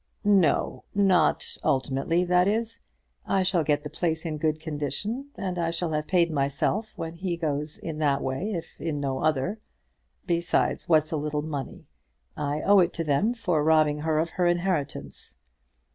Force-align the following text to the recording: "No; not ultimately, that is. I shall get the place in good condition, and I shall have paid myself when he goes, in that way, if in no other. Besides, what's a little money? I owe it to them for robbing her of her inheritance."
"No; 0.23 0.83
not 0.95 1.57
ultimately, 1.63 2.23
that 2.23 2.47
is. 2.47 2.79
I 3.27 3.43
shall 3.43 3.63
get 3.63 3.83
the 3.83 3.89
place 3.91 4.25
in 4.25 4.39
good 4.39 4.59
condition, 4.59 5.29
and 5.35 5.59
I 5.59 5.69
shall 5.69 5.91
have 5.91 6.07
paid 6.07 6.31
myself 6.31 6.91
when 6.95 7.13
he 7.13 7.37
goes, 7.37 7.77
in 7.77 7.99
that 7.99 8.23
way, 8.23 8.51
if 8.53 8.81
in 8.81 8.99
no 8.99 9.19
other. 9.19 9.59
Besides, 10.25 10.89
what's 10.89 11.11
a 11.11 11.17
little 11.17 11.43
money? 11.43 11.85
I 12.35 12.63
owe 12.63 12.79
it 12.79 12.93
to 12.93 13.03
them 13.03 13.35
for 13.35 13.63
robbing 13.63 13.99
her 13.99 14.17
of 14.17 14.31
her 14.31 14.47
inheritance." 14.47 15.35